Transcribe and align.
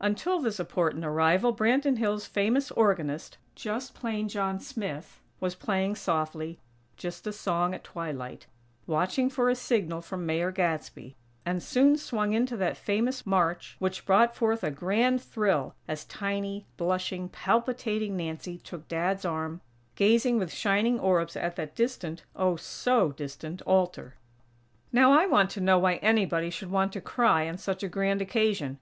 Until 0.00 0.40
this 0.40 0.58
important 0.58 1.04
arrival, 1.04 1.54
Branton 1.54 1.98
Hills' 1.98 2.26
famous 2.26 2.72
organist, 2.72 3.38
just 3.54 3.94
plain 3.94 4.28
John 4.28 4.58
Smith, 4.58 5.20
was 5.38 5.54
playing 5.54 5.94
softly, 5.94 6.58
"Just 6.96 7.28
a 7.28 7.32
Song 7.32 7.72
at 7.74 7.84
Twilight," 7.84 8.46
watching 8.88 9.30
for 9.30 9.48
a 9.48 9.54
signal 9.54 10.00
from 10.02 10.26
Mayor 10.26 10.50
Gadsby; 10.50 11.14
and 11.46 11.62
soon 11.62 11.96
swung 11.96 12.32
into 12.32 12.56
that 12.56 12.76
famous 12.76 13.24
march 13.24 13.76
which 13.78 14.04
brought 14.04 14.34
forth 14.34 14.64
a 14.64 14.72
grand 14.72 15.22
thrill, 15.22 15.76
as 15.86 16.04
tiny, 16.04 16.66
blushing, 16.76 17.28
palpitating 17.28 18.16
Nancy 18.16 18.58
took 18.58 18.88
"Dad's" 18.88 19.24
arm, 19.24 19.60
gazing 19.94 20.40
with 20.40 20.52
shining 20.52 20.98
orbs 20.98 21.36
at 21.36 21.54
that 21.54 21.76
distant 21.76 22.24
oh, 22.34 22.56
so 22.56 23.12
distant 23.12 23.62
altar. 23.62 24.14
Now 24.90 25.12
I 25.12 25.26
want 25.26 25.50
to 25.50 25.60
know 25.60 25.78
why 25.78 25.98
anybody 26.02 26.50
should 26.50 26.72
want 26.72 26.92
to 26.94 27.00
cry 27.00 27.48
on 27.48 27.58
such 27.58 27.84
a 27.84 27.88
grand 27.88 28.20
occasion. 28.20 28.80